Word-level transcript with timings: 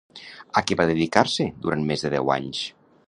A 0.61 0.63
què 0.69 0.77
va 0.79 0.87
dedicar-se 0.91 1.47
durant 1.67 1.85
més 1.91 2.07
de 2.07 2.13
deu 2.15 2.33
anys? 2.41 2.65